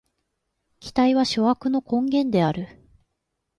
[0.79, 2.67] 期待は諸悪の根源である。